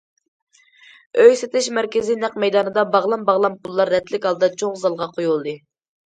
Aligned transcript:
ئۆي 1.23 1.35
سېتىش 1.41 1.67
مەركىزى 1.79 2.15
نەق 2.21 2.39
مەيدانىدا 2.45 2.87
باغلام- 2.97 3.27
باغلام 3.29 3.59
پۇللار 3.69 3.93
رەتلىك 3.97 4.27
ھالدا 4.31 4.53
چوڭ 4.57 4.75
زالغا 4.87 5.11
قويۇلدى. 5.15 5.57